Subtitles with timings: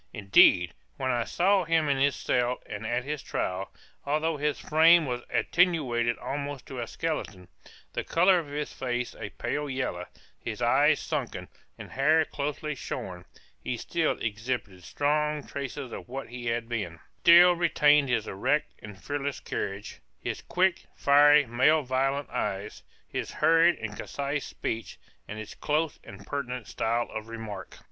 [0.13, 3.71] Indeed, when I saw him in his cell and at his trial,
[4.03, 7.49] although his frame was attenuated almost to a skeleton,
[7.93, 10.07] the color of his face a pale yellow,
[10.39, 13.25] his eyes sunken, and hair closely shorn;
[13.63, 19.03] he still exhibited strong traces of what he had been, still retained his erect and
[19.03, 22.71] fearless carriage, his quick, fiery, and malevolent eye,
[23.07, 24.97] his hurried and concise speech,
[25.27, 27.77] and his close and pertinent style of remark.